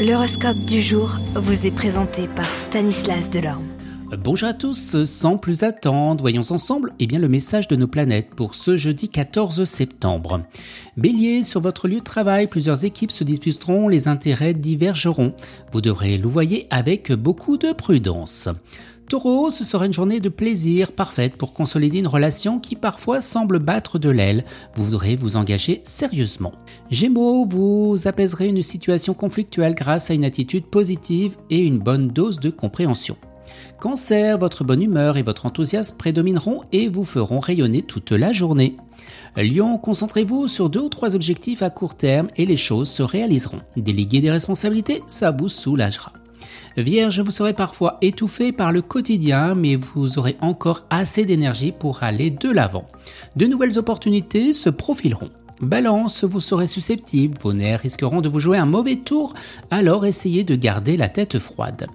[0.00, 3.66] L'horoscope du jour vous est présenté par Stanislas Delorme.
[4.16, 8.30] Bonjour à tous, sans plus attendre, voyons ensemble eh bien, le message de nos planètes
[8.34, 10.40] pour ce jeudi 14 septembre.
[10.96, 15.34] Bélier, sur votre lieu de travail, plusieurs équipes se disputeront, les intérêts divergeront.
[15.70, 18.48] Vous devrez louvoyer avec beaucoup de prudence.
[19.10, 23.58] Taureau, ce sera une journée de plaisir parfaite pour consolider une relation qui parfois semble
[23.58, 24.44] battre de l'aile.
[24.76, 26.52] Vous voudrez vous engager sérieusement.
[26.92, 32.38] Gémeaux, vous apaiserez une situation conflictuelle grâce à une attitude positive et une bonne dose
[32.38, 33.16] de compréhension.
[33.80, 38.76] Cancer, votre bonne humeur et votre enthousiasme prédomineront et vous feront rayonner toute la journée.
[39.36, 43.58] Lion, concentrez-vous sur deux ou trois objectifs à court terme et les choses se réaliseront.
[43.76, 46.12] Déléguer des responsabilités, ça vous soulagera.
[46.76, 52.02] Vierge, vous serez parfois étouffé par le quotidien, mais vous aurez encore assez d'énergie pour
[52.02, 52.86] aller de l'avant.
[53.36, 55.30] De nouvelles opportunités se profileront.
[55.60, 59.34] Balance, vous serez susceptible, vos nerfs risqueront de vous jouer un mauvais tour,
[59.70, 61.86] alors essayez de garder la tête froide.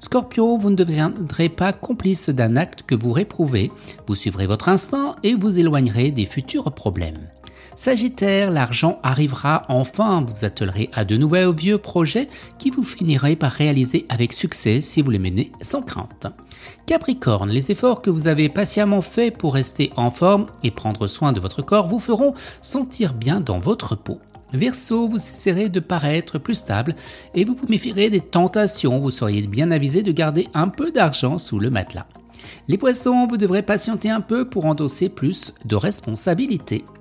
[0.00, 3.72] Scorpio, vous ne deviendrez pas complice d'un acte que vous réprouvez,
[4.06, 7.28] vous suivrez votre instinct et vous éloignerez des futurs problèmes.
[7.76, 12.28] Sagittaire, l'argent arrivera enfin, vous attellerez à de nouveaux vieux projets
[12.58, 16.26] qui vous finirez par réaliser avec succès si vous les menez sans crainte.
[16.86, 21.32] Capricorne, les efforts que vous avez patiemment faits pour rester en forme et prendre soin
[21.32, 24.18] de votre corps vous feront sentir bien dans votre peau.
[24.52, 26.94] Verseau, vous cesserez de paraître plus stable
[27.34, 31.38] et vous vous méfierez des tentations, vous seriez bien avisé de garder un peu d'argent
[31.38, 32.06] sous le matelas.
[32.66, 36.84] Les poissons, vous devrez patienter un peu pour endosser plus de responsabilités.